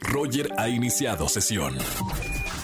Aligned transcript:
Roger 0.00 0.50
ha 0.56 0.68
iniciado 0.68 1.28
sesión. 1.28 1.76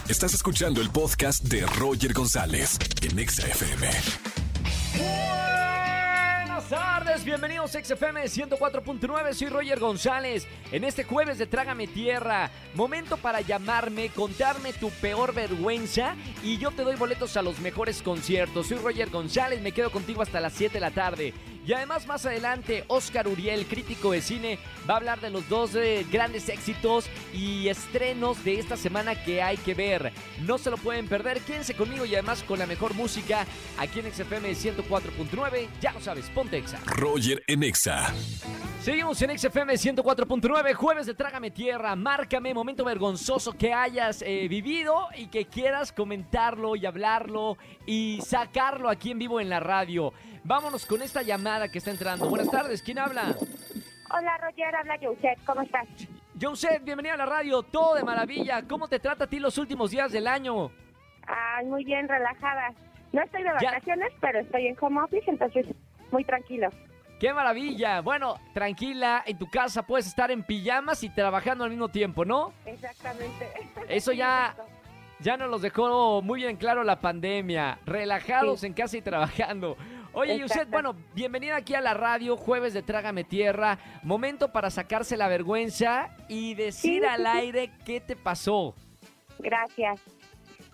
Estás 0.08 0.34
escuchando 0.34 0.80
el 0.80 0.90
podcast 0.90 1.44
de 1.44 1.66
Roger 1.78 2.12
González 2.12 2.78
en 3.02 3.18
Exa 3.18 3.46
FM. 3.46 3.88
Buenas 6.44 6.68
tardes, 6.68 7.24
bienvenidos 7.24 7.74
a 7.74 7.84
XFM 7.84 8.24
104.9, 8.24 9.34
soy 9.34 9.48
Roger 9.48 9.80
González. 9.80 10.46
En 10.72 10.84
este 10.84 11.04
jueves 11.04 11.38
de 11.38 11.46
Trágame 11.46 11.86
Tierra, 11.86 12.50
momento 12.74 13.16
para 13.16 13.40
llamarme, 13.40 14.08
contarme 14.10 14.72
tu 14.72 14.90
peor 14.90 15.34
vergüenza 15.34 16.16
y 16.42 16.58
yo 16.58 16.70
te 16.70 16.82
doy 16.82 16.96
boletos 16.96 17.36
a 17.36 17.42
los 17.42 17.60
mejores 17.60 18.02
conciertos. 18.02 18.68
Soy 18.68 18.78
Roger 18.78 19.10
González, 19.10 19.60
me 19.60 19.72
quedo 19.72 19.90
contigo 19.90 20.22
hasta 20.22 20.40
las 20.40 20.54
7 20.54 20.74
de 20.74 20.80
la 20.80 20.90
tarde. 20.90 21.34
Y 21.66 21.72
además 21.72 22.06
más 22.06 22.26
adelante, 22.26 22.84
Oscar 22.88 23.26
Uriel, 23.26 23.66
crítico 23.66 24.12
de 24.12 24.20
cine, 24.20 24.58
va 24.88 24.94
a 24.94 24.96
hablar 24.98 25.20
de 25.20 25.30
los 25.30 25.48
dos 25.48 25.74
eh, 25.74 26.04
grandes 26.10 26.48
éxitos 26.48 27.06
y 27.32 27.68
estrenos 27.68 28.44
de 28.44 28.58
esta 28.58 28.76
semana 28.76 29.22
que 29.24 29.42
hay 29.42 29.56
que 29.56 29.74
ver. 29.74 30.12
No 30.42 30.58
se 30.58 30.70
lo 30.70 30.76
pueden 30.76 31.08
perder, 31.08 31.40
quédense 31.40 31.74
conmigo 31.74 32.04
y 32.04 32.14
además 32.14 32.42
con 32.42 32.58
la 32.58 32.66
mejor 32.66 32.94
música 32.94 33.46
aquí 33.78 34.00
en 34.00 34.12
XFM 34.12 34.52
104.9. 34.52 35.68
Ya 35.80 35.92
lo 35.92 36.00
sabes, 36.00 36.26
ponte 36.30 36.58
Exa. 36.58 36.80
Roger 36.86 37.42
en 37.46 37.62
Exa. 37.62 38.12
Seguimos 38.84 39.22
en 39.22 39.38
XFM 39.38 39.72
104.9, 39.72 40.74
jueves 40.74 41.06
de 41.06 41.14
Trágame 41.14 41.50
Tierra. 41.50 41.96
Márcame, 41.96 42.52
momento 42.52 42.84
vergonzoso 42.84 43.54
que 43.54 43.72
hayas 43.72 44.20
eh, 44.20 44.46
vivido 44.46 45.08
y 45.16 45.28
que 45.28 45.46
quieras 45.46 45.90
comentarlo 45.90 46.76
y 46.76 46.84
hablarlo 46.84 47.56
y 47.86 48.20
sacarlo 48.20 48.90
aquí 48.90 49.12
en 49.12 49.18
vivo 49.20 49.40
en 49.40 49.48
la 49.48 49.58
radio. 49.58 50.12
Vámonos 50.44 50.84
con 50.84 51.00
esta 51.00 51.22
llamada 51.22 51.70
que 51.70 51.78
está 51.78 51.92
entrando. 51.92 52.28
Buenas 52.28 52.50
tardes, 52.50 52.82
¿quién 52.82 52.98
habla? 52.98 53.34
Hola 54.10 54.36
Roger, 54.42 54.76
habla 54.76 55.00
Youset, 55.00 55.42
¿cómo 55.46 55.62
estás? 55.62 55.88
Joseph, 56.38 56.84
bienvenido 56.84 57.14
a 57.14 57.16
la 57.16 57.24
radio, 57.26 57.62
todo 57.62 57.94
de 57.94 58.04
maravilla. 58.04 58.68
¿Cómo 58.68 58.86
te 58.86 59.00
trata 59.00 59.24
a 59.24 59.26
ti 59.26 59.38
los 59.38 59.56
últimos 59.56 59.92
días 59.92 60.12
del 60.12 60.26
año? 60.26 60.70
Ay, 61.26 61.64
muy 61.64 61.84
bien, 61.84 62.06
relajada. 62.06 62.74
No 63.14 63.22
estoy 63.22 63.44
de 63.44 63.48
Ya. 63.62 63.70
vacaciones, 63.70 64.12
pero 64.20 64.40
estoy 64.40 64.66
en 64.66 64.76
home 64.78 65.00
office, 65.00 65.24
entonces 65.30 65.64
muy 66.12 66.22
tranquilo. 66.24 66.68
¡Qué 67.24 67.32
maravilla! 67.32 68.02
Bueno, 68.02 68.38
tranquila, 68.52 69.22
en 69.24 69.38
tu 69.38 69.48
casa 69.48 69.82
puedes 69.82 70.06
estar 70.06 70.30
en 70.30 70.42
pijamas 70.42 71.02
y 71.04 71.08
trabajando 71.08 71.64
al 71.64 71.70
mismo 71.70 71.88
tiempo, 71.88 72.22
¿no? 72.26 72.52
Exactamente. 72.66 73.48
Eso 73.88 74.12
ya-. 74.12 74.54
Ya 75.20 75.38
nos 75.38 75.48
los 75.48 75.62
dejó 75.62 76.20
muy 76.20 76.40
bien 76.42 76.58
claro 76.58 76.84
la 76.84 77.00
pandemia. 77.00 77.78
Relajados 77.86 78.60
Sí. 78.60 78.66
en 78.66 78.74
casa 78.74 78.98
y 78.98 79.00
trabajando. 79.00 79.78
Oye, 80.12 80.34
Yuset, 80.38 80.50
Exacto. 80.50 80.70
bueno, 80.72 80.96
bienvenida 81.14 81.56
aquí 81.56 81.74
a 81.74 81.80
la 81.80 81.94
radio, 81.94 82.36
jueves 82.36 82.74
de 82.74 82.82
Trágame 82.82 83.24
Tierra. 83.24 83.78
Momento 84.02 84.52
para 84.52 84.68
sacarse 84.68 85.16
la 85.16 85.26
vergüenza 85.26 86.10
y 86.28 86.52
decir 86.54 87.00
Sí, 87.00 87.06
al 87.08 87.24
aire 87.26 87.70
qué 87.86 88.02
te 88.02 88.16
pasó. 88.16 88.74
Gracias. 89.38 89.98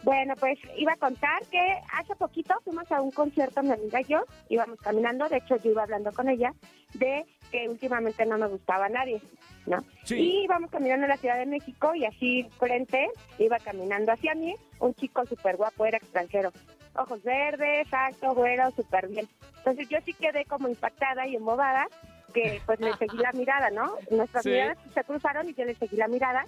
Bueno, 0.02 0.34
pues 0.36 0.58
iba 0.78 0.94
a 0.94 0.96
contar 0.96 1.42
que 1.50 1.60
hace 1.92 2.16
poquito 2.16 2.54
fuimos 2.64 2.90
a 2.90 3.02
un 3.02 3.10
concierto, 3.10 3.62
mi 3.62 3.72
amiga 3.72 4.00
y 4.00 4.04
yo, 4.04 4.24
íbamos 4.48 4.78
caminando, 4.80 5.28
de 5.28 5.36
hecho 5.38 5.56
yo 5.56 5.72
iba 5.72 5.82
hablando 5.82 6.10
con 6.12 6.28
ella, 6.28 6.54
de 6.94 7.26
que 7.50 7.68
últimamente 7.68 8.24
no 8.24 8.38
me 8.38 8.46
gustaba 8.46 8.88
nadie, 8.88 9.20
¿no? 9.66 9.84
Sí. 10.04 10.14
Y 10.16 10.44
íbamos 10.44 10.70
caminando 10.70 11.04
en 11.04 11.10
la 11.10 11.16
Ciudad 11.18 11.36
de 11.36 11.44
México 11.44 11.94
y 11.94 12.06
así 12.06 12.48
frente, 12.58 13.10
iba 13.38 13.58
caminando 13.58 14.12
hacia 14.12 14.34
mí, 14.34 14.54
un 14.78 14.94
chico 14.94 15.26
súper 15.26 15.56
guapo, 15.56 15.84
era 15.84 15.98
extranjero, 15.98 16.50
ojos 16.96 17.22
verdes, 17.22 17.86
alto, 17.92 18.34
güero, 18.34 18.70
súper 18.70 19.06
bien. 19.08 19.28
Entonces 19.58 19.86
yo 19.90 19.98
sí 20.06 20.14
quedé 20.14 20.46
como 20.46 20.68
impactada 20.68 21.26
y 21.26 21.36
embobada, 21.36 21.86
que 22.32 22.62
pues 22.64 22.80
le 22.80 22.96
seguí 22.96 23.18
la 23.18 23.32
mirada, 23.32 23.70
¿no? 23.70 23.92
Nuestras 24.10 24.44
Sí. 24.44 24.50
miradas 24.50 24.78
se 24.94 25.04
cruzaron 25.04 25.48
y 25.48 25.54
yo 25.54 25.64
le 25.64 25.74
seguí 25.74 25.96
la 25.96 26.08
mirada 26.08 26.46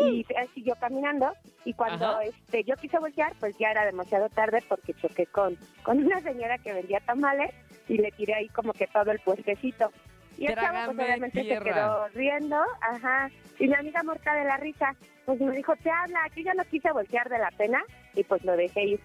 y 0.00 0.26
él 0.28 0.48
siguió 0.54 0.74
caminando 0.76 1.32
y 1.64 1.74
cuando 1.74 2.06
Ajá. 2.06 2.22
este 2.24 2.64
yo 2.64 2.74
quise 2.76 2.98
voltear 2.98 3.32
pues 3.40 3.56
ya 3.58 3.70
era 3.70 3.84
demasiado 3.86 4.28
tarde 4.28 4.62
porque 4.68 4.94
choqué 4.94 5.26
con 5.26 5.56
con 5.82 5.98
una 6.04 6.20
señora 6.20 6.58
que 6.58 6.72
vendía 6.72 7.00
tamales 7.00 7.50
y 7.88 7.98
le 7.98 8.10
tiré 8.12 8.34
ahí 8.34 8.48
como 8.48 8.72
que 8.72 8.86
todo 8.86 9.10
el 9.10 9.18
puestecito 9.20 9.90
y 10.38 10.46
el 10.46 10.54
chavo 10.54 10.92
pues 10.94 11.06
obviamente 11.08 11.42
tierra. 11.42 11.64
se 11.64 11.70
quedó 11.70 12.08
riendo 12.08 12.56
ajá. 12.80 13.28
Y 13.58 13.68
mi 13.68 13.74
amiga 13.74 14.02
muerta 14.02 14.34
de 14.34 14.44
la 14.44 14.56
risa 14.56 14.94
pues 15.26 15.40
me 15.40 15.54
dijo 15.54 15.74
te 15.82 15.90
habla 15.90 16.20
aquí 16.24 16.42
ya 16.44 16.54
no 16.54 16.64
quise 16.64 16.90
voltear 16.92 17.28
de 17.28 17.38
la 17.38 17.50
pena 17.50 17.82
y 18.14 18.24
pues 18.24 18.42
lo 18.44 18.56
dejé 18.56 18.82
ir 18.84 19.00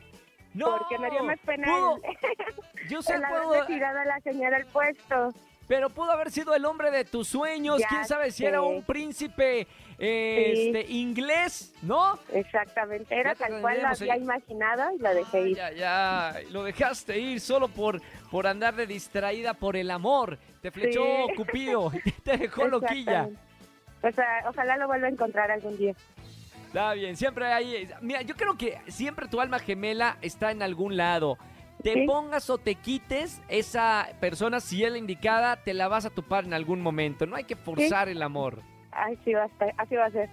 No, 0.53 0.77
porque 0.77 0.97
me 0.99 1.09
dio 1.09 1.23
más 1.23 1.39
pena 1.39 1.67
el, 1.67 2.89
Yuset, 2.89 3.15
el 3.17 3.21
pudo- 3.23 3.35
haberle 3.53 3.65
tirado 3.67 3.99
a 3.99 4.05
la 4.05 4.19
señora 4.21 4.57
el 4.57 4.65
puesto 4.67 5.33
pero 5.67 5.89
pudo 5.89 6.11
haber 6.11 6.31
sido 6.31 6.53
el 6.55 6.65
hombre 6.65 6.91
de 6.91 7.05
tus 7.05 7.27
sueños. 7.27 7.79
Ya 7.79 7.87
Quién 7.87 8.05
sabe 8.05 8.31
si 8.31 8.45
era 8.45 8.61
un 8.61 8.83
príncipe 8.83 9.67
eh, 9.97 10.51
Sí. 10.55 10.67
este, 10.67 10.91
inglés, 10.91 11.73
¿no? 11.81 12.19
exactamente 12.33 13.17
era 13.17 13.33
tal 13.33 13.61
cual 13.61 13.81
lo 13.81 13.87
había 13.87 14.13
ahí. 14.13 14.21
imaginado 14.21 14.93
y 14.93 14.99
lo 14.99 15.13
dejé 15.13 15.49
ir 15.49 15.55
Ya, 15.55 15.71
ya, 15.71 16.35
lo 16.51 16.63
dejaste 16.63 17.17
ir 17.17 17.39
solo 17.39 17.69
por, 17.69 18.01
por 18.29 18.45
andar 18.45 18.75
de 18.75 18.87
distraída 18.87 19.53
por 19.53 19.77
el 19.77 19.89
amor. 19.91 20.37
Te 20.61 20.69
flechó 20.71 21.01
Sí. 21.29 21.35
Cupido 21.35 21.91
y 22.05 22.11
te 22.11 22.35
dejó 22.37 22.67
loquilla. 22.67 23.29
Exactamente. 23.29 23.39
O 24.03 24.11
sea, 24.11 24.43
ojalá 24.49 24.77
lo 24.77 24.87
vuelva 24.87 25.07
a 25.07 25.11
encontrar 25.11 25.49
algún 25.49 25.77
día. 25.77 25.93
Está 26.67 26.93
bien, 26.93 27.15
siempre 27.15 27.45
hay... 27.45 27.89
Mira, 28.01 28.21
yo 28.21 28.35
creo 28.35 28.57
que 28.57 28.77
siempre 28.89 29.27
tu 29.29 29.39
alma 29.39 29.59
gemela 29.59 30.17
está 30.21 30.51
en 30.51 30.61
algún 30.61 30.97
lado. 30.97 31.37
Te 31.85 31.93
Sí. 31.93 32.05
pongas 32.07 32.49
o 32.49 32.57
te 32.57 32.73
quites, 32.73 33.43
esa 33.47 34.07
persona, 34.19 34.59
si 34.59 34.83
es 34.83 34.91
la 34.91 34.97
indicada, 34.97 35.57
te 35.57 35.71
la 35.75 35.87
vas 35.87 36.03
a 36.05 36.09
topar 36.09 36.43
en 36.43 36.55
algún 36.55 36.81
momento. 36.81 37.27
No 37.27 37.35
hay 37.35 37.43
que 37.43 37.55
forzar 37.55 38.09
el 38.09 38.23
amor. 38.23 38.63
Así 38.91 39.33
va 39.33 39.43
a, 39.43 39.45
estar- 39.45 39.73
así 39.77 39.95
va 39.95 40.05
a 40.05 40.09
ser. 40.09 40.29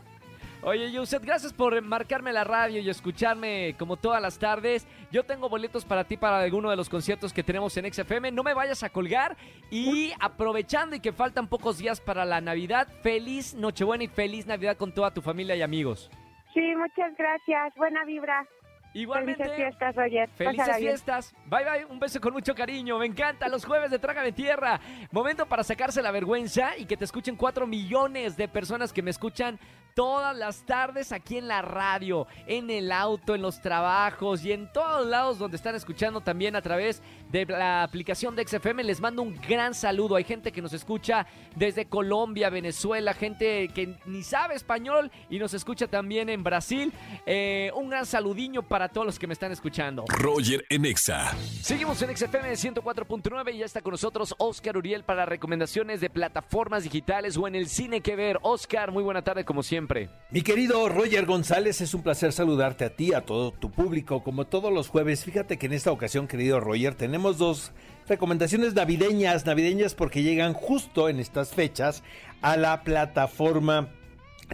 Oye, 0.62 0.90
Yuset, 0.90 1.22
gracias 1.22 1.52
por 1.52 1.78
marcarme 1.82 2.32
la 2.32 2.44
radio 2.44 2.80
y 2.80 2.88
escucharme 2.88 3.74
como 3.78 3.98
todas 3.98 4.22
las 4.22 4.38
tardes. 4.38 4.86
Yo 5.10 5.24
tengo 5.24 5.50
boletos 5.50 5.84
para 5.84 6.04
ti 6.04 6.16
para 6.16 6.38
alguno 6.38 6.70
de 6.70 6.76
los 6.76 6.88
conciertos 6.88 7.34
que 7.34 7.42
tenemos 7.42 7.76
en 7.76 7.84
XFM. 7.92 8.30
No 8.32 8.42
me 8.44 8.54
vayas 8.54 8.82
a 8.82 8.88
colgar. 8.88 9.36
Y 9.70 10.12
aprovechando 10.20 10.96
y 10.96 11.00
que 11.00 11.12
faltan 11.12 11.48
pocos 11.48 11.76
días 11.76 12.00
para 12.00 12.24
la 12.24 12.40
Navidad, 12.40 12.88
feliz 13.02 13.52
Nochebuena 13.54 14.04
y 14.04 14.08
feliz 14.08 14.46
Navidad 14.46 14.78
con 14.78 14.90
toda 14.94 15.12
tu 15.12 15.20
familia 15.20 15.54
y 15.54 15.60
amigos. 15.60 16.10
Sí, 16.54 16.62
muchas 16.76 17.14
gracias. 17.18 17.74
Buena 17.76 18.04
vibra. 18.06 18.46
Igualmente, 18.94 19.42
Felices 19.42 19.56
fiestas, 19.56 19.94
Roger. 19.96 20.28
Felices 20.30 20.76
fiestas. 20.76 21.34
Bye 21.46 21.64
bye. 21.64 21.84
Un 21.86 21.98
beso 21.98 22.20
con 22.20 22.32
mucho 22.32 22.54
cariño. 22.54 22.98
Me 22.98 23.06
encanta. 23.06 23.48
Los 23.48 23.64
jueves 23.64 23.90
de 23.90 23.98
Trágame 23.98 24.32
Tierra. 24.32 24.80
Momento 25.10 25.46
para 25.46 25.64
sacarse 25.64 26.02
la 26.02 26.10
vergüenza 26.10 26.76
y 26.76 26.84
que 26.84 26.96
te 26.96 27.04
escuchen 27.04 27.36
cuatro 27.36 27.66
millones 27.66 28.36
de 28.36 28.48
personas 28.48 28.92
que 28.92 29.02
me 29.02 29.10
escuchan 29.10 29.58
todas 29.94 30.36
las 30.36 30.64
tardes 30.64 31.12
aquí 31.12 31.38
en 31.38 31.48
la 31.48 31.62
radio, 31.62 32.26
en 32.46 32.70
el 32.70 32.92
auto, 32.92 33.34
en 33.34 33.42
los 33.42 33.60
trabajos 33.60 34.44
y 34.44 34.52
en 34.52 34.72
todos 34.72 35.06
lados 35.06 35.38
donde 35.38 35.56
están 35.56 35.74
escuchando 35.74 36.20
también 36.20 36.56
a 36.56 36.62
través 36.62 37.02
de 37.30 37.46
la 37.46 37.82
aplicación 37.82 38.36
de 38.36 38.46
XFM. 38.46 38.84
Les 38.84 39.00
mando 39.00 39.22
un 39.22 39.40
gran 39.40 39.74
saludo. 39.74 40.16
Hay 40.16 40.24
gente 40.24 40.52
que 40.52 40.62
nos 40.62 40.72
escucha 40.72 41.26
desde 41.56 41.86
Colombia, 41.86 42.50
Venezuela, 42.50 43.14
gente 43.14 43.68
que 43.68 43.96
ni 44.06 44.22
sabe 44.22 44.54
español 44.54 45.10
y 45.30 45.38
nos 45.38 45.54
escucha 45.54 45.86
también 45.86 46.28
en 46.28 46.42
Brasil. 46.42 46.92
Eh, 47.26 47.70
un 47.74 47.90
gran 47.90 48.06
saludiño 48.06 48.62
para 48.62 48.88
todos 48.88 49.06
los 49.06 49.18
que 49.18 49.26
me 49.26 49.32
están 49.32 49.52
escuchando. 49.52 50.04
Roger 50.08 50.64
en 50.68 50.84
Exa. 50.84 51.34
Seguimos 51.60 52.00
en 52.02 52.16
XFM 52.16 52.52
104.9 52.52 53.54
y 53.54 53.58
ya 53.58 53.66
está 53.66 53.80
con 53.80 53.92
nosotros 53.92 54.34
Oscar 54.38 54.76
Uriel 54.76 55.04
para 55.04 55.26
recomendaciones 55.26 56.00
de 56.00 56.10
plataformas 56.10 56.84
digitales 56.84 57.36
o 57.36 57.46
en 57.46 57.54
el 57.54 57.68
cine 57.68 58.00
que 58.00 58.16
ver. 58.16 58.38
Oscar, 58.42 58.90
muy 58.90 59.02
buena 59.02 59.22
tarde 59.22 59.44
como 59.44 59.62
siempre. 59.62 59.81
Mi 60.30 60.42
querido 60.42 60.88
Roger 60.88 61.26
González, 61.26 61.80
es 61.80 61.94
un 61.94 62.02
placer 62.02 62.32
saludarte 62.32 62.84
a 62.84 62.90
ti, 62.90 63.14
a 63.14 63.22
todo 63.22 63.52
tu 63.52 63.70
público, 63.70 64.22
como 64.22 64.46
todos 64.46 64.72
los 64.72 64.88
jueves. 64.88 65.24
Fíjate 65.24 65.58
que 65.58 65.66
en 65.66 65.72
esta 65.72 65.92
ocasión, 65.92 66.28
querido 66.28 66.60
Roger, 66.60 66.94
tenemos 66.94 67.38
dos 67.38 67.72
recomendaciones 68.08 68.74
navideñas, 68.74 69.46
navideñas 69.46 69.94
porque 69.94 70.22
llegan 70.22 70.54
justo 70.54 71.08
en 71.08 71.20
estas 71.20 71.50
fechas 71.50 72.02
a 72.40 72.56
la 72.56 72.82
plataforma 72.82 73.88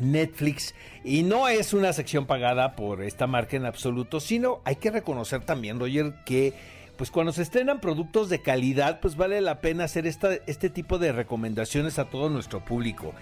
Netflix 0.00 0.74
y 1.04 1.22
no 1.22 1.48
es 1.48 1.72
una 1.72 1.92
sección 1.92 2.26
pagada 2.26 2.76
por 2.76 3.02
esta 3.02 3.26
marca 3.26 3.56
en 3.56 3.66
absoluto, 3.66 4.20
sino 4.20 4.60
hay 4.64 4.76
que 4.76 4.90
reconocer 4.90 5.44
también, 5.44 5.80
Roger, 5.80 6.14
que 6.24 6.54
pues 6.96 7.12
cuando 7.12 7.32
se 7.32 7.42
estrenan 7.42 7.80
productos 7.80 8.28
de 8.28 8.42
calidad, 8.42 8.98
pues 9.00 9.16
vale 9.16 9.40
la 9.40 9.60
pena 9.60 9.84
hacer 9.84 10.06
esta, 10.06 10.34
este 10.46 10.68
tipo 10.68 10.98
de 10.98 11.12
recomendaciones 11.12 11.98
a 11.98 12.06
todo 12.06 12.28
nuestro 12.28 12.64
público. 12.64 13.14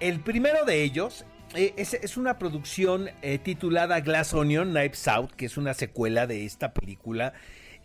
El 0.00 0.20
primero 0.20 0.64
de 0.64 0.82
ellos 0.82 1.26
eh, 1.54 1.74
es, 1.76 2.16
una 2.16 2.38
producción 2.38 3.10
eh, 3.22 3.38
titulada 3.38 4.00
Glass 4.00 4.34
Onion, 4.34 4.70
Knives 4.70 5.08
Out, 5.08 5.32
que 5.32 5.46
es 5.46 5.56
una 5.56 5.74
secuela 5.74 6.26
de 6.26 6.44
esta 6.44 6.72
película 6.72 7.32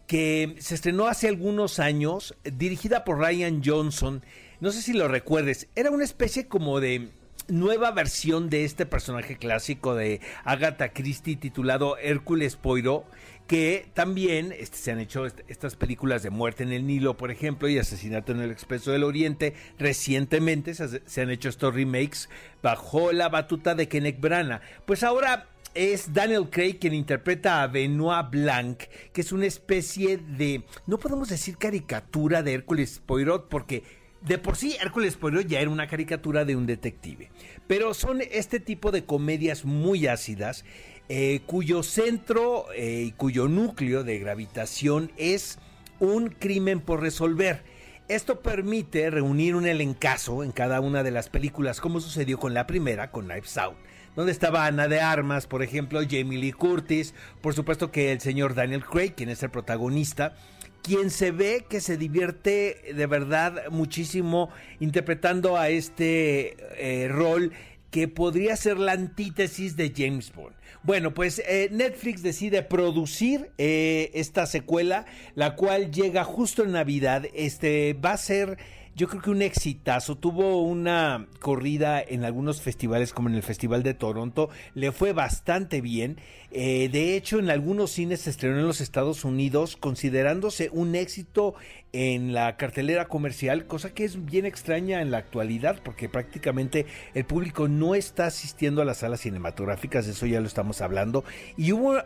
que 0.06 0.56
se 0.60 0.76
estrenó 0.76 1.08
hace 1.08 1.28
algunos 1.28 1.80
años, 1.80 2.36
dirigida 2.44 3.04
por 3.04 3.18
Ryan 3.18 3.64
Johnson. 3.66 4.24
No 4.60 4.72
sé 4.72 4.84
si 4.84 4.94
lo 4.94 5.08
recuerdes, 5.08 5.68
era 5.76 5.90
una 5.90 6.04
especie 6.04 6.48
como 6.48 6.80
de 6.80 7.10
nueva 7.48 7.92
versión 7.92 8.50
de 8.50 8.66
este 8.66 8.86
personaje 8.86 9.38
clásico 9.38 9.96
de 9.96 10.22
Agatha 10.44 10.90
Christie 10.90 11.36
titulado 11.36 11.98
Hércules 11.98 12.56
Poirot 12.56 13.06
que 13.48 13.88
también 13.94 14.54
este, 14.58 14.78
se 14.78 14.92
han 14.92 15.00
hecho 15.00 15.26
estas 15.26 15.76
películas 15.76 16.24
de 16.24 16.30
muerte 16.30 16.64
en 16.64 16.72
el 16.72 16.88
Nilo, 16.88 17.16
por 17.16 17.32
ejemplo, 17.32 17.68
y 17.68 17.78
asesinato 17.78 18.32
en 18.32 18.42
el 18.42 18.52
Expreso 18.52 18.92
del 18.92 19.04
Oriente. 19.04 19.54
Recientemente 19.78 20.74
se, 20.74 21.22
han 21.22 21.30
hecho 21.30 21.50
estos 21.50 21.74
remakes 21.74 22.30
bajo 22.64 23.12
la 23.12 23.30
batuta 23.30 23.76
de 23.76 23.88
Kenneth 23.88 24.20
Branagh. 24.20 24.62
Pues 24.86 25.04
ahora 25.04 25.48
es 25.76 26.14
Daniel 26.14 26.50
Craig 26.50 26.80
quien 26.80 26.94
interpreta 26.94 27.62
a 27.62 27.68
Benoit 27.68 28.30
Blanc, 28.32 28.80
que 29.14 29.22
es 29.22 29.32
una 29.32 29.46
especie 29.46 30.18
de, 30.18 30.64
no 30.88 30.98
podemos 30.98 31.30
decir 31.30 31.58
caricatura 31.58 32.42
de 32.42 32.54
Hércules 32.54 33.02
Poirot, 33.06 33.48
porque 33.50 33.84
de 34.28 34.38
por 34.38 34.58
sí 34.58 34.76
Hércules 34.82 35.16
Poirot 35.16 35.48
ya 35.48 35.60
era 35.60 35.70
una 35.70 35.88
caricatura 35.88 36.46
de 36.46 36.56
un 36.56 36.66
detective. 36.66 37.30
Pero 37.68 37.94
son 37.94 38.22
este 38.32 38.60
tipo 38.60 38.92
de 38.92 39.06
comedias 39.06 39.66
muy 39.66 40.08
ácidas 40.08 40.66
eh, 41.08 41.42
cuyo 41.46 41.84
centro 41.84 42.66
eh, 42.76 43.04
y 43.08 43.12
cuyo 43.12 43.48
núcleo 43.48 44.04
de 44.04 44.18
gravitación 44.18 45.12
es 45.18 45.60
un 46.00 46.30
crimen 46.30 46.80
por 46.80 47.02
resolver. 47.02 47.64
Esto 48.08 48.42
permite 48.42 49.10
reunir 49.10 49.56
un 49.56 49.66
elencazo 49.66 50.44
en 50.44 50.52
cada 50.52 50.80
una 50.80 51.04
de 51.04 51.12
las 51.12 51.30
películas, 51.30 51.82
como 51.82 52.00
sucedió 52.00 52.40
con 52.40 52.54
la 52.54 52.68
primera, 52.68 53.12
con 53.12 53.26
Knives 53.26 53.58
Out, 53.58 53.78
donde 54.16 54.32
estaba 54.32 54.66
Ana 54.66 54.88
de 54.88 55.02
Armas, 55.02 55.48
por 55.48 55.64
ejemplo, 55.64 56.02
Jamie 56.02 56.38
Lee 56.38 56.52
Curtis, 56.52 57.16
por 57.42 57.56
supuesto 57.56 57.92
que 57.92 58.12
el 58.12 58.22
señor 58.22 58.54
Daniel 58.54 58.86
Craig, 58.86 59.14
quien 59.16 59.30
es 59.30 59.42
el 59.42 59.50
protagonista, 59.50 60.36
quien 60.86 61.10
se 61.10 61.32
ve 61.32 61.66
que 61.68 61.82
se 61.82 61.98
divierte 61.98 62.94
de 62.96 63.08
verdad 63.08 63.72
muchísimo 63.72 64.52
interpretando 64.80 65.58
a 65.58 65.70
este 65.70 66.58
eh, 66.78 67.08
rol 67.08 67.54
que 67.90 68.08
podría 68.08 68.56
ser 68.56 68.78
la 68.78 68.92
antítesis 68.92 69.76
de 69.76 69.92
James 69.96 70.32
Bond. 70.32 70.56
Bueno, 70.84 71.16
pues 71.16 71.42
eh, 71.48 71.70
Netflix 71.72 72.22
decide 72.22 72.62
producir 72.62 73.50
eh, 73.58 74.12
esta 74.14 74.46
secuela, 74.46 75.08
la 75.34 75.56
cual 75.56 75.90
llega 75.90 76.24
justo 76.24 76.64
en 76.64 76.74
Navidad. 76.74 77.26
Este 77.34 77.94
va 77.94 78.12
a 78.12 78.18
ser 78.18 78.60
yo 78.96 79.10
creo 79.10 79.22
que 79.22 79.30
un 79.30 79.42
exitazo. 79.42 80.16
Tuvo 80.18 80.62
una 80.62 81.28
corrida 81.40 82.02
en 82.02 82.24
algunos 82.24 82.62
festivales, 82.62 83.14
como 83.14 83.30
en 83.30 83.36
el 83.36 83.44
Festival 83.44 83.84
de 83.84 83.94
Toronto. 83.94 84.50
Le 84.74 84.92
fue 84.92 85.12
bastante 85.12 85.82
bien. 85.82 86.18
Eh, 86.52 86.88
de 86.90 87.18
hecho, 87.18 87.40
en 87.40 87.50
algunos 87.50 87.92
cines 87.92 88.22
se 88.22 88.30
estrenó 88.30 88.60
en 88.60 88.68
los 88.68 88.80
Estados 88.80 89.26
Unidos, 89.26 89.76
considerándose 89.76 90.70
un 90.72 90.96
éxito 90.96 91.56
en 91.92 92.34
la 92.34 92.56
cartelera 92.56 93.08
comercial, 93.08 93.68
cosa 93.68 93.94
que 93.94 94.06
es 94.06 94.26
bien 94.26 94.46
extraña 94.46 95.02
en 95.02 95.12
la 95.12 95.18
actualidad, 95.18 95.82
porque 95.84 96.10
prácticamente 96.10 96.86
el 97.14 97.26
público 97.26 97.68
no 97.68 97.96
está 97.96 98.28
asistiendo 98.28 98.82
a 98.82 98.86
las 98.86 98.98
salas 98.98 99.22
cinematográficas, 99.22 100.06
de 100.06 100.14
eso 100.14 100.26
ya 100.26 100.40
lo 100.40 100.48
estamos 100.48 100.82
hablando. 100.82 101.26
Y 101.58 101.74
hubo 101.74 102.02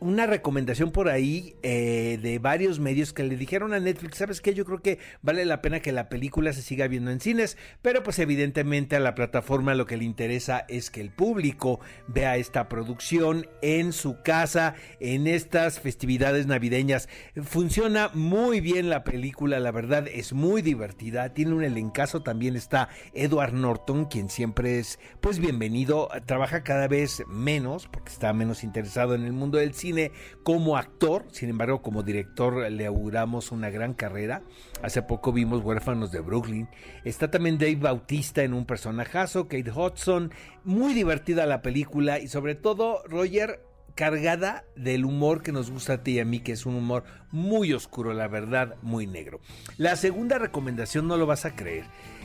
una 0.00 0.26
recomendación 0.26 0.90
por 0.90 1.08
ahí 1.08 1.54
eh, 1.62 2.18
de 2.20 2.38
varios 2.38 2.80
medios 2.80 3.12
que 3.12 3.22
le 3.22 3.36
dijeron 3.36 3.72
a 3.72 3.80
Netflix, 3.80 4.18
¿sabes 4.18 4.40
qué? 4.40 4.52
Yo 4.52 4.64
creo 4.64 4.82
que 4.82 4.98
vale 5.22 5.44
la 5.44 5.62
pena 5.62 5.80
que 5.80 5.92
la 5.92 6.08
película 6.08 6.52
se 6.52 6.62
siga 6.62 6.88
viendo 6.88 7.10
en 7.10 7.20
cines, 7.20 7.56
pero 7.80 8.02
pues 8.02 8.18
evidentemente 8.18 8.96
a 8.96 9.00
la 9.00 9.14
plataforma 9.14 9.74
lo 9.74 9.86
que 9.86 9.96
le 9.96 10.04
interesa 10.04 10.64
es 10.68 10.90
que 10.90 11.00
el 11.00 11.10
público 11.10 11.80
vea 12.08 12.36
esta 12.36 12.68
producción 12.68 13.46
en 13.62 13.92
su 13.92 14.22
casa, 14.22 14.74
en 14.98 15.26
estas 15.26 15.78
festividades 15.78 16.46
navideñas. 16.46 17.08
Funciona 17.42 18.10
muy 18.12 18.60
bien 18.60 18.90
la 18.90 19.04
película, 19.04 19.60
la 19.60 19.70
verdad 19.70 20.08
es 20.08 20.32
muy 20.32 20.62
divertida, 20.62 21.32
tiene 21.32 21.54
un 21.54 21.62
elencazo, 21.62 22.22
también 22.22 22.56
está 22.56 22.88
Edward 23.14 23.52
Norton, 23.52 24.06
quien 24.06 24.30
siempre 24.30 24.80
es 24.80 24.98
pues 25.20 25.38
bienvenido, 25.38 26.08
trabaja 26.26 26.64
cada 26.64 26.88
vez 26.88 27.22
menos 27.28 27.86
porque 27.86 28.12
está 28.12 28.32
menos 28.32 28.64
interesado 28.64 29.14
en 29.14 29.24
el 29.24 29.32
mundo 29.32 29.59
del 29.60 29.74
cine 29.74 30.12
como 30.42 30.76
actor, 30.76 31.26
sin 31.30 31.50
embargo 31.50 31.82
como 31.82 32.02
director 32.02 32.70
le 32.70 32.86
auguramos 32.86 33.52
una 33.52 33.70
gran 33.70 33.94
carrera. 33.94 34.42
Hace 34.82 35.02
poco 35.02 35.32
vimos 35.32 35.62
Huérfanos 35.62 36.10
de 36.10 36.20
Brooklyn. 36.20 36.68
Está 37.04 37.30
también 37.30 37.58
Dave 37.58 37.76
Bautista 37.76 38.42
en 38.42 38.54
un 38.54 38.66
personajazo, 38.66 39.48
Kate 39.48 39.70
Hudson, 39.70 40.32
muy 40.64 40.94
divertida 40.94 41.46
la 41.46 41.62
película 41.62 42.18
y 42.18 42.28
sobre 42.28 42.54
todo 42.54 43.02
Roger 43.06 43.60
cargada 43.94 44.64
del 44.76 45.04
humor 45.04 45.42
que 45.42 45.52
nos 45.52 45.70
gusta 45.70 45.94
a 45.94 46.02
ti 46.02 46.12
y 46.12 46.20
a 46.20 46.24
mí, 46.24 46.40
que 46.40 46.52
es 46.52 46.64
un 46.64 46.74
humor 46.74 47.04
muy 47.32 47.72
oscuro, 47.72 48.14
la 48.14 48.28
verdad, 48.28 48.76
muy 48.82 49.06
negro. 49.06 49.40
La 49.76 49.96
segunda 49.96 50.38
recomendación 50.38 51.06
no 51.06 51.16
lo 51.16 51.26
vas 51.26 51.44
a 51.44 51.54
creer. 51.54 51.84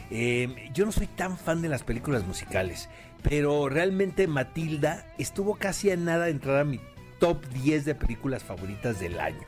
Eh, 0.09 0.69
yo 0.73 0.85
no 0.85 0.91
soy 0.91 1.07
tan 1.07 1.38
fan 1.38 1.61
de 1.61 1.69
las 1.69 1.83
películas 1.83 2.25
musicales, 2.25 2.89
pero 3.23 3.69
realmente 3.69 4.27
Matilda 4.27 5.05
estuvo 5.17 5.55
casi 5.55 5.89
a 5.89 5.97
nada 5.97 6.25
de 6.25 6.31
entrar 6.31 6.57
a 6.59 6.63
mi 6.63 6.79
top 7.19 7.45
10 7.47 7.85
de 7.85 7.95
películas 7.95 8.44
favoritas 8.44 9.00
del 9.00 9.19
año. 9.19 9.45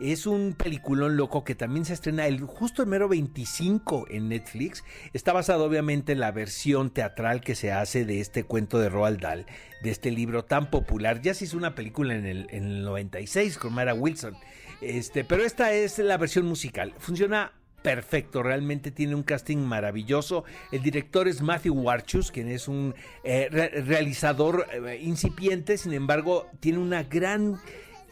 Es 0.00 0.26
un 0.26 0.54
peliculón 0.54 1.16
loco 1.16 1.42
que 1.42 1.56
también 1.56 1.84
se 1.84 1.92
estrena 1.92 2.26
el 2.26 2.40
justo 2.40 2.82
el 2.82 2.88
mero 2.88 3.08
25 3.08 4.06
en 4.10 4.28
Netflix. 4.28 4.84
Está 5.12 5.32
basado 5.32 5.64
obviamente 5.64 6.12
en 6.12 6.20
la 6.20 6.30
versión 6.30 6.90
teatral 6.90 7.40
que 7.40 7.56
se 7.56 7.72
hace 7.72 8.04
de 8.04 8.20
este 8.20 8.44
cuento 8.44 8.78
de 8.78 8.88
Roald 8.88 9.20
Dahl, 9.20 9.46
de 9.82 9.90
este 9.90 10.12
libro 10.12 10.44
tan 10.44 10.70
popular. 10.70 11.20
Ya 11.20 11.34
se 11.34 11.46
hizo 11.46 11.56
una 11.56 11.74
película 11.74 12.14
en 12.14 12.26
el, 12.26 12.46
en 12.50 12.64
el 12.64 12.84
96 12.84 13.58
con 13.58 13.74
Mara 13.74 13.94
Wilson. 13.94 14.36
Este, 14.80 15.24
pero 15.24 15.44
esta 15.44 15.72
es 15.72 15.98
la 15.98 16.16
versión 16.16 16.46
musical. 16.46 16.94
Funciona 16.98 17.52
perfecto, 17.82 18.42
realmente 18.42 18.90
tiene 18.90 19.14
un 19.14 19.22
casting 19.22 19.58
maravilloso. 19.58 20.44
El 20.72 20.82
director 20.82 21.28
es 21.28 21.42
Matthew 21.42 21.74
Warchus, 21.74 22.30
quien 22.30 22.48
es 22.48 22.68
un 22.68 22.94
eh, 23.24 23.48
realizador 23.86 24.66
eh, 24.72 24.98
incipiente, 25.02 25.78
sin 25.78 25.92
embargo, 25.92 26.48
tiene 26.60 26.78
una 26.78 27.04
gran 27.04 27.58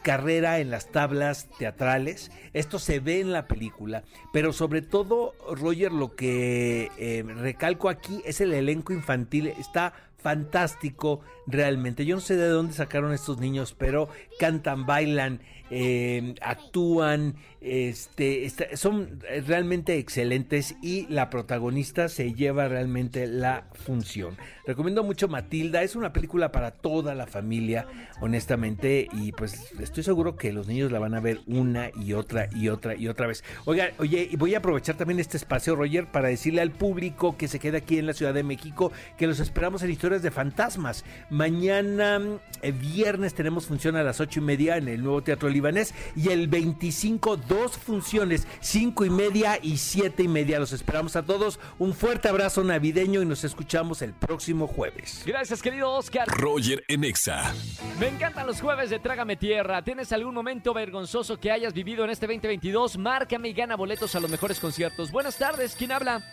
carrera 0.03 0.59
en 0.59 0.69
las 0.69 0.89
tablas 0.91 1.49
teatrales. 1.57 2.31
Esto 2.53 2.79
se 2.79 2.99
ve 2.99 3.19
en 3.19 3.33
la 3.33 3.45
película, 3.45 4.03
pero 4.31 4.53
sobre 4.53 4.81
todo, 4.81 5.35
Roger, 5.51 5.91
lo 5.91 6.15
que 6.15 6.89
eh, 6.97 7.23
recalco 7.23 7.89
aquí 7.89 8.21
es 8.25 8.39
el 8.39 8.53
elenco 8.53 8.93
infantil. 8.93 9.47
Está 9.47 9.93
fantástico 10.27 11.21
realmente. 11.47 12.05
Yo 12.05 12.15
no 12.15 12.21
sé 12.21 12.35
de 12.35 12.49
dónde 12.49 12.73
sacaron 12.73 13.13
estos 13.13 13.39
niños, 13.39 13.73
pero 13.77 14.09
cantan, 14.37 14.85
bailan, 14.85 15.39
eh, 15.69 16.35
actúan, 16.41 17.35
este, 17.59 18.49
son 18.75 19.19
realmente 19.45 19.97
excelentes 19.97 20.75
y 20.81 21.07
la 21.07 21.29
protagonista 21.29 22.07
se 22.07 22.33
lleva 22.33 22.67
realmente 22.67 23.27
la 23.27 23.67
función. 23.73 24.37
Recomiendo 24.65 25.03
mucho 25.03 25.27
Matilda, 25.27 25.81
es 25.81 25.95
una 25.95 26.13
película 26.13 26.51
para 26.51 26.71
toda 26.71 27.15
la 27.15 27.25
familia, 27.25 27.87
honestamente, 28.21 29.07
y 29.13 29.31
pues 29.31 29.73
estoy 29.79 30.03
seguro 30.03 30.35
que 30.35 30.53
los 30.53 30.67
niños 30.67 30.91
la 30.91 30.99
van 30.99 31.15
a 31.15 31.19
ver 31.19 31.39
una 31.47 31.89
y 31.95 32.13
otra 32.13 32.49
y 32.53 32.69
otra 32.69 32.95
y 32.95 33.07
otra 33.07 33.27
vez. 33.27 33.43
Oiga, 33.65 33.91
oye, 33.97 34.27
y 34.29 34.35
voy 34.35 34.55
a 34.55 34.59
aprovechar 34.59 34.95
también 34.95 35.19
este 35.19 35.37
espacio, 35.37 35.75
Roger, 35.75 36.07
para 36.11 36.29
decirle 36.29 36.61
al 36.61 36.71
público 36.71 37.37
que 37.37 37.47
se 37.47 37.59
queda 37.59 37.79
aquí 37.79 37.97
en 37.97 38.07
la 38.07 38.13
Ciudad 38.13 38.33
de 38.33 38.43
México 38.43 38.91
que 39.17 39.27
los 39.27 39.39
esperamos 39.39 39.81
en 39.83 39.89
historias 40.17 40.23
de 40.23 40.31
fantasmas. 40.31 41.05
Mañana, 41.29 42.39
eh, 42.61 42.71
viernes, 42.71 43.33
tenemos 43.33 43.65
función 43.67 43.95
a 43.95 44.03
las 44.03 44.19
ocho 44.19 44.39
y 44.39 44.43
media 44.43 44.77
en 44.77 44.87
el 44.87 45.03
nuevo 45.03 45.21
Teatro 45.21 45.49
Libanés 45.49 45.93
y 46.15 46.29
el 46.29 46.47
25 46.47 47.37
dos 47.37 47.77
funciones, 47.77 48.47
cinco 48.59 49.05
y 49.05 49.09
media 49.09 49.59
y 49.61 49.77
siete 49.77 50.23
y 50.23 50.27
media. 50.27 50.59
Los 50.59 50.73
esperamos 50.73 51.15
a 51.15 51.23
todos. 51.23 51.59
Un 51.77 51.93
fuerte 51.93 52.29
abrazo 52.29 52.63
navideño 52.63 53.21
y 53.21 53.25
nos 53.25 53.43
escuchamos 53.43 54.01
el 54.01 54.13
próximo 54.13 54.67
jueves. 54.67 55.23
Gracias, 55.25 55.61
querido 55.61 55.91
Oscar. 55.91 56.27
Roger 56.27 56.83
Enexa. 56.87 57.53
Me 57.99 58.07
encantan 58.07 58.47
los 58.47 58.61
jueves 58.61 58.89
de 58.89 58.99
Trágame 58.99 59.35
Tierra. 59.35 59.83
¿Tienes 59.83 60.11
algún 60.11 60.33
momento 60.33 60.73
vergonzoso 60.73 61.39
que 61.39 61.51
hayas 61.51 61.73
vivido 61.73 62.03
en 62.03 62.09
este 62.09 62.25
2022? 62.25 62.97
Márcame 62.97 63.49
y 63.49 63.53
gana 63.53 63.75
boletos 63.75 64.15
a 64.15 64.19
los 64.19 64.29
mejores 64.29 64.59
conciertos. 64.59 65.11
Buenas 65.11 65.37
tardes, 65.37 65.75
¿quién 65.77 65.91
habla? 65.91 66.23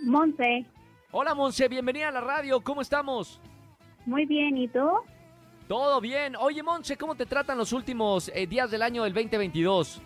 Monse. 0.00 0.66
Hola, 1.10 1.34
Monse, 1.34 1.68
bienvenida 1.68 2.08
a 2.08 2.12
la 2.12 2.20
radio. 2.20 2.60
¿Cómo 2.60 2.82
estamos? 2.82 3.40
Muy 4.04 4.26
bien, 4.26 4.58
¿y 4.58 4.68
tú? 4.68 4.86
Todo 5.66 6.02
bien. 6.02 6.36
Oye, 6.36 6.62
Monse, 6.62 6.98
¿cómo 6.98 7.14
te 7.14 7.24
tratan 7.24 7.56
los 7.56 7.72
últimos 7.72 8.30
eh, 8.34 8.46
días 8.46 8.70
del 8.70 8.82
año 8.82 9.04
del 9.04 9.14
2022? 9.14 10.02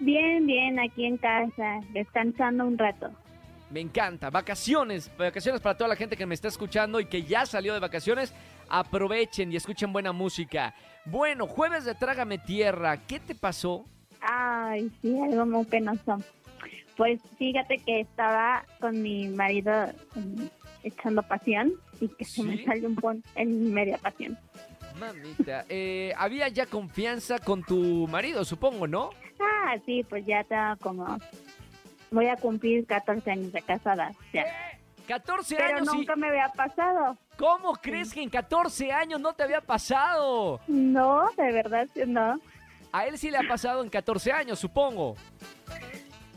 Bien, 0.00 0.44
bien, 0.44 0.80
aquí 0.80 1.04
en 1.04 1.16
casa, 1.18 1.78
descansando 1.92 2.66
un 2.66 2.76
rato. 2.76 3.10
Me 3.70 3.78
encanta. 3.78 4.28
Vacaciones, 4.28 5.08
vacaciones 5.16 5.60
para 5.60 5.76
toda 5.76 5.86
la 5.86 5.96
gente 5.96 6.16
que 6.16 6.26
me 6.26 6.34
está 6.34 6.48
escuchando 6.48 6.98
y 6.98 7.04
que 7.04 7.22
ya 7.22 7.46
salió 7.46 7.72
de 7.72 7.78
vacaciones. 7.78 8.34
Aprovechen 8.68 9.52
y 9.52 9.56
escuchen 9.56 9.92
buena 9.92 10.12
música. 10.12 10.74
Bueno, 11.04 11.46
jueves 11.46 11.84
de 11.84 11.94
Trágame 11.94 12.38
Tierra, 12.38 12.96
¿qué 13.06 13.20
te 13.20 13.36
pasó? 13.36 13.84
Ay, 14.20 14.90
sí, 15.00 15.16
algo 15.20 15.46
muy 15.46 15.64
penoso. 15.64 16.18
Pues 17.00 17.18
fíjate 17.38 17.78
que 17.78 18.00
estaba 18.00 18.62
con 18.78 19.00
mi 19.00 19.26
marido 19.28 19.72
mm, 20.14 20.44
echando 20.82 21.22
pasión 21.22 21.72
y 21.98 22.08
que 22.08 22.26
se 22.26 22.42
me 22.42 22.62
salió 22.62 22.90
un 22.90 22.94
pon 22.94 23.24
en 23.36 23.72
media 23.72 23.96
pasión. 23.96 24.38
Mamita, 24.98 25.64
eh, 25.70 26.12
había 26.18 26.48
ya 26.48 26.66
confianza 26.66 27.38
con 27.38 27.64
tu 27.64 28.06
marido, 28.06 28.44
supongo, 28.44 28.86
¿no? 28.86 29.12
Ah, 29.40 29.76
sí, 29.86 30.04
pues 30.10 30.26
ya 30.26 30.40
estaba 30.40 30.76
como... 30.76 31.16
Voy 32.10 32.26
a 32.26 32.36
cumplir 32.36 32.84
14 32.84 33.30
años 33.30 33.52
de 33.54 33.62
casada. 33.62 34.12
Ya. 34.34 34.44
14 35.08 35.56
pero 35.56 35.76
años 35.78 35.94
nunca 35.94 36.16
me 36.16 36.28
había 36.28 36.50
pasado. 36.50 37.16
¿Cómo 37.38 37.72
crees 37.76 38.12
que 38.12 38.20
en 38.20 38.28
14 38.28 38.92
años 38.92 39.18
no 39.18 39.32
te 39.32 39.42
había 39.42 39.62
pasado? 39.62 40.60
No, 40.68 41.30
de 41.34 41.50
verdad 41.50 41.88
no. 42.06 42.38
A 42.92 43.06
él 43.06 43.16
sí 43.16 43.30
le 43.30 43.38
ha 43.38 43.48
pasado 43.48 43.82
en 43.82 43.88
14 43.88 44.32
años, 44.32 44.58
supongo. 44.58 45.16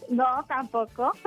No, 0.10 0.44
tampoco. 0.48 1.12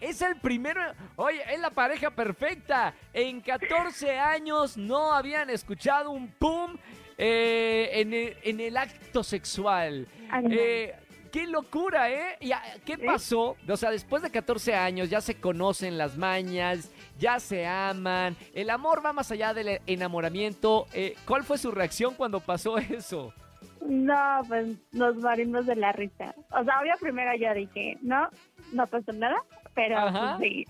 Es 0.00 0.22
el 0.22 0.36
primero. 0.36 0.80
Oye, 1.16 1.42
es 1.52 1.60
la 1.60 1.68
pareja 1.68 2.10
perfecta. 2.10 2.94
En 3.12 3.42
14 3.42 4.18
años 4.18 4.78
no 4.78 5.12
habían 5.12 5.50
escuchado 5.50 6.10
un 6.12 6.28
pum 6.28 6.78
eh, 7.18 7.90
en, 7.92 8.14
el, 8.14 8.36
en 8.42 8.60
el 8.60 8.76
acto 8.78 9.22
sexual. 9.22 10.08
Eh, 10.50 10.94
¡Qué 11.30 11.46
locura, 11.46 12.10
eh! 12.10 12.38
¿Y 12.40 12.52
a- 12.52 12.62
¿Qué 12.86 12.96
pasó? 12.96 13.54
O 13.68 13.76
sea, 13.76 13.90
después 13.90 14.22
de 14.22 14.30
14 14.30 14.74
años 14.74 15.10
ya 15.10 15.20
se 15.20 15.34
conocen 15.38 15.98
las 15.98 16.16
mañas, 16.16 16.90
ya 17.18 17.38
se 17.38 17.66
aman, 17.66 18.36
el 18.54 18.70
amor 18.70 19.04
va 19.04 19.12
más 19.12 19.30
allá 19.30 19.52
del 19.52 19.80
enamoramiento. 19.86 20.86
Eh, 20.94 21.14
¿Cuál 21.26 21.44
fue 21.44 21.58
su 21.58 21.70
reacción 21.70 22.14
cuando 22.14 22.40
pasó 22.40 22.78
eso? 22.78 23.34
No, 23.80 24.40
pues 24.48 24.76
nos 24.92 25.16
morimos 25.16 25.66
de 25.66 25.76
la 25.76 25.92
risa. 25.92 26.34
O 26.50 26.62
sea, 26.64 26.80
obvio 26.80 26.94
primero 27.00 27.34
yo 27.36 27.52
dije, 27.54 27.96
no, 28.02 28.28
no 28.72 28.86
pasó 28.86 29.12
nada, 29.12 29.42
pero 29.74 29.96
Ajá. 29.98 30.36
pues 30.38 30.50
sí. 30.50 30.66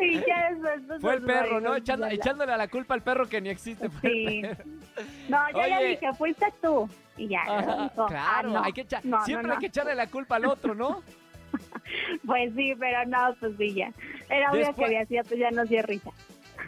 y 0.00 0.14
ya 0.26 0.50
después 0.52 0.80
pues, 0.86 1.00
Fue 1.00 1.14
el 1.14 1.22
perro, 1.22 1.60
¿no? 1.60 1.76
Echando- 1.76 2.06
echándole 2.08 2.56
la 2.56 2.68
culpa 2.68 2.94
al 2.94 3.02
perro 3.02 3.28
que 3.28 3.40
ni 3.40 3.48
existe. 3.48 3.88
Sí. 4.02 4.42
perro. 4.42 4.64
No, 5.28 5.50
yo 5.50 5.66
ya 5.66 5.78
Oye. 5.78 5.88
dije, 5.88 6.12
fuiste 6.14 6.46
tú. 6.62 6.88
Y 7.16 7.28
ya. 7.28 7.42
Dijo, 7.44 8.04
"Ah, 8.04 8.06
claro, 8.08 8.50
no, 8.50 8.62
hay 8.62 8.72
que 8.72 8.86
echar- 8.86 9.04
no, 9.04 9.24
siempre 9.24 9.48
no". 9.48 9.54
hay 9.54 9.60
que 9.60 9.66
echarle 9.66 9.94
la 9.94 10.06
culpa 10.08 10.36
al 10.36 10.46
otro, 10.46 10.74
¿no? 10.74 11.02
Pues 12.26 12.52
sí, 12.54 12.74
pero 12.78 13.06
no, 13.06 13.34
pues 13.38 13.56
sí, 13.56 13.72
ya. 13.74 13.92
Era 14.28 14.50
obvio 14.50 14.66
Después- 14.66 14.76
que 14.76 14.84
había 14.84 15.06
sido, 15.06 15.22
pues 15.24 15.40
ya 15.40 15.50
nos 15.52 15.68
dio 15.68 15.80
risa. 15.82 16.10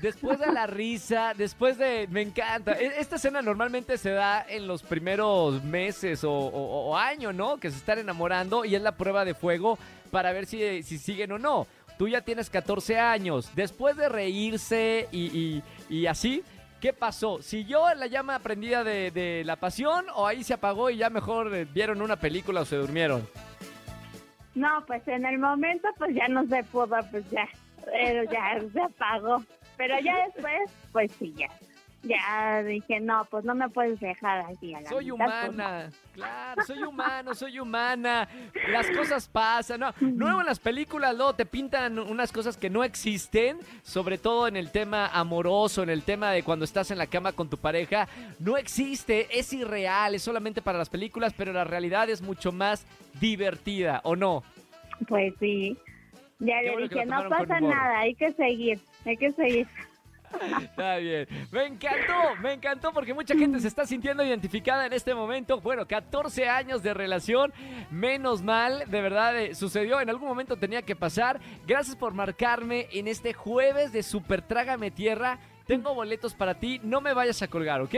Después 0.00 0.38
de 0.38 0.52
la 0.52 0.66
risa, 0.66 1.32
después 1.36 1.78
de... 1.78 2.06
Me 2.10 2.22
encanta. 2.22 2.72
E- 2.72 2.98
Esta 3.00 3.16
escena 3.16 3.42
normalmente 3.42 3.98
se 3.98 4.10
da 4.10 4.44
en 4.48 4.66
los 4.66 4.82
primeros 4.82 5.62
meses 5.64 6.24
o, 6.24 6.32
o- 6.32 6.96
año, 6.96 7.32
¿no? 7.32 7.58
Que 7.58 7.70
se 7.70 7.76
están 7.76 7.98
enamorando 7.98 8.64
y 8.64 8.74
es 8.74 8.82
la 8.82 8.92
prueba 8.92 9.24
de 9.24 9.34
fuego 9.34 9.78
para 10.10 10.32
ver 10.32 10.46
si, 10.46 10.82
si 10.82 10.98
siguen 10.98 11.32
o 11.32 11.38
no. 11.38 11.66
Tú 11.98 12.06
ya 12.08 12.20
tienes 12.20 12.48
14 12.50 12.98
años. 12.98 13.50
Después 13.54 13.96
de 13.96 14.08
reírse 14.08 15.08
y, 15.10 15.26
y- 15.36 15.62
y 15.88 16.06
así, 16.06 16.42
¿qué 16.80 16.92
pasó? 16.92 17.42
¿Siguió 17.42 17.92
la 17.94 18.06
llama 18.06 18.38
prendida 18.38 18.84
de, 18.84 19.10
de 19.10 19.42
la 19.44 19.56
pasión 19.56 20.06
o 20.14 20.26
ahí 20.26 20.44
se 20.44 20.54
apagó 20.54 20.90
y 20.90 20.96
ya 20.98 21.10
mejor 21.10 21.52
eh, 21.54 21.64
vieron 21.64 22.00
una 22.02 22.16
película 22.16 22.60
o 22.60 22.64
se 22.64 22.76
durmieron? 22.76 23.28
No, 24.54 24.84
pues 24.86 25.06
en 25.08 25.24
el 25.24 25.38
momento, 25.38 25.88
pues 25.98 26.14
ya 26.14 26.26
no 26.28 26.46
se 26.46 26.62
pudo, 26.64 26.96
pues 27.10 27.28
ya. 27.30 27.48
Pero 27.84 28.24
ya 28.30 28.60
se 28.72 28.80
apagó. 28.80 29.42
Pero 29.78 29.99
ya 30.00 30.26
después, 30.26 30.70
pues 30.92 31.11
sí, 31.18 31.32
ya. 31.37 31.49
Ya 32.04 32.62
dije, 32.62 33.00
no, 33.00 33.25
pues 33.28 33.44
no 33.44 33.56
me 33.56 33.68
puedes 33.70 33.99
dejar 33.99 34.38
así 34.49 34.73
a 34.73 34.80
la 34.82 34.88
Soy 34.88 35.06
mitad, 35.11 35.16
pues, 35.26 35.42
no. 35.42 35.49
humana, 35.64 35.90
claro, 36.12 36.62
soy 36.64 36.82
humano, 36.85 37.35
soy 37.35 37.58
humana. 37.58 38.28
Las 38.68 38.88
cosas 38.92 39.28
pasan. 39.28 39.80
No, 39.80 39.92
luego 40.00 40.38
en 40.40 40.47
las 40.47 40.61
películas 40.61 41.16
luego 41.16 41.35
te 41.35 41.44
pintan 41.44 41.99
unas 41.99 42.30
cosas 42.30 42.56
que 42.56 42.70
no 42.70 42.85
existen, 42.85 43.58
sobre 43.82 44.16
todo 44.16 44.47
en 44.47 44.56
el 44.56 44.70
tema 44.70 45.08
amoroso, 45.08 45.82
en 45.82 45.90
el 45.90 46.04
tema 46.04 46.30
de 46.30 46.44
cuando 46.44 46.64
estás 46.64 46.92
en 46.92 46.99
la 46.99 47.08
cama 47.08 47.32
con 47.32 47.50
tu 47.50 47.56
pareja. 47.58 48.06
No 48.38 48.56
existe, 48.56 49.26
es 49.37 49.52
irreal, 49.52 50.14
es 50.14 50.23
solamente 50.23 50.62
para 50.62 50.78
las 50.78 50.88
películas, 50.90 51.35
pero 51.37 51.52
la 51.52 51.64
realidad 51.64 52.08
es 52.08 52.23
mucho 52.23 52.52
más 52.52 52.87
divertida, 53.20 54.02
¿o 54.04 54.14
no? 54.14 54.44
Pues 55.08 55.35
sí. 55.40 55.76
Ya 56.40 56.61
Qué 56.62 56.70
le 56.76 56.82
dije, 56.88 57.04
no 57.06 57.28
pasa 57.28 57.56
humor". 57.58 57.75
nada, 57.75 57.99
hay 57.99 58.14
que 58.14 58.32
seguir, 58.35 58.78
hay 59.08 59.16
que 59.16 59.32
seguir. 59.32 59.66
Está 60.60 60.96
bien. 60.98 61.26
Me 61.50 61.64
encantó, 61.64 62.36
me 62.42 62.52
encantó 62.52 62.92
porque 62.92 63.14
mucha 63.14 63.34
gente 63.34 63.60
se 63.60 63.68
está 63.68 63.86
sintiendo 63.86 64.22
identificada 64.22 64.84
en 64.84 64.92
este 64.92 65.14
momento. 65.14 65.60
Bueno, 65.60 65.86
14 65.86 66.48
años 66.48 66.82
de 66.82 66.92
relación, 66.92 67.52
menos 67.90 68.42
mal, 68.42 68.84
de 68.90 69.00
verdad 69.00 69.38
eh, 69.40 69.54
sucedió, 69.54 70.00
en 70.02 70.10
algún 70.10 70.28
momento 70.28 70.56
tenía 70.56 70.82
que 70.82 70.94
pasar. 70.94 71.40
Gracias 71.66 71.96
por 71.96 72.12
marcarme 72.12 72.88
en 72.92 73.08
este 73.08 73.32
jueves 73.32 73.90
de 73.92 74.02
Super 74.02 74.42
Trágame 74.42 74.90
Tierra. 74.90 75.38
Tengo 75.66 75.94
boletos 75.94 76.34
para 76.34 76.54
ti, 76.58 76.78
no 76.82 77.00
me 77.00 77.14
vayas 77.14 77.40
a 77.42 77.48
colgar, 77.48 77.80
¿ok? 77.80 77.94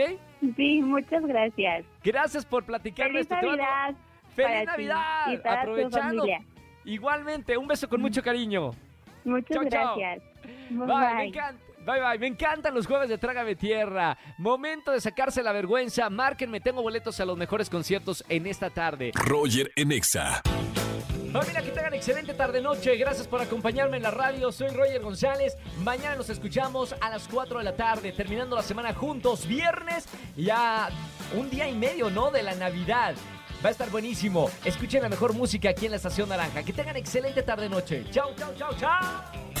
Sí, 0.55 0.81
muchas 0.81 1.25
gracias. 1.25 1.85
Gracias 2.03 2.45
por 2.45 2.63
platicarme 2.63 3.23
Feliz 3.25 3.31
esto. 3.31 3.35
Te 3.39 3.45
mando- 3.47 3.63
Navidad. 3.63 3.95
¡Feliz 4.35 4.65
Navidad! 4.65 5.59
Aprovechando. 5.59 6.25
Igualmente, 6.85 7.57
un 7.57 7.67
beso 7.67 7.87
con 7.89 7.99
mucho 8.01 8.21
cariño. 8.23 8.71
Muchas 9.25 9.57
gracias. 9.65 10.23
Bye, 10.77 10.87
Bye, 10.87 11.15
me 11.15 11.25
encanta. 11.25 11.63
Bye, 11.85 11.99
bye. 11.99 12.19
Me 12.19 12.27
encantan 12.27 12.73
los 12.75 12.85
jueves 12.85 13.09
de 13.09 13.17
Trágame 13.17 13.55
Tierra. 13.55 14.17
Momento 14.37 14.91
de 14.91 15.01
sacarse 15.01 15.41
la 15.41 15.51
vergüenza. 15.51 16.09
Márquenme, 16.09 16.61
tengo 16.61 16.81
boletos 16.81 17.19
a 17.19 17.25
los 17.25 17.37
mejores 17.37 17.69
conciertos 17.69 18.23
en 18.29 18.45
esta 18.45 18.69
tarde. 18.69 19.11
Roger 19.15 19.71
en 19.75 19.91
Exa. 19.91 20.41
Familia, 21.31 21.61
que 21.61 21.71
tengan 21.71 21.93
excelente 21.93 22.33
tarde-noche. 22.33 22.97
Gracias 22.97 23.25
por 23.25 23.41
acompañarme 23.41 23.97
en 23.97 24.03
la 24.03 24.11
radio. 24.11 24.51
Soy 24.51 24.67
Roger 24.69 25.01
González. 25.01 25.55
Mañana 25.81 26.17
nos 26.17 26.29
escuchamos 26.29 26.93
a 26.99 27.09
las 27.09 27.27
4 27.29 27.59
de 27.59 27.63
la 27.63 27.75
tarde, 27.75 28.11
terminando 28.11 28.57
la 28.57 28.63
semana 28.63 28.93
juntos. 28.93 29.47
Viernes, 29.47 30.09
ya 30.35 30.89
un 31.33 31.49
día 31.49 31.69
y 31.69 31.73
medio, 31.73 32.09
¿no? 32.09 32.31
De 32.31 32.43
la 32.43 32.53
Navidad. 32.55 33.15
Va 33.63 33.69
a 33.69 33.71
estar 33.71 33.89
buenísimo. 33.89 34.49
Escuchen 34.65 35.03
la 35.03 35.09
mejor 35.09 35.33
música 35.33 35.69
aquí 35.69 35.85
en 35.85 35.91
la 35.91 35.97
Estación 35.97 36.27
Naranja. 36.27 36.63
Que 36.63 36.73
tengan 36.73 36.97
excelente 36.97 37.43
tarde-noche. 37.43 38.05
Chao, 38.11 38.35
chao, 38.35 38.53
chao, 38.57 38.75
chao. 38.77 39.60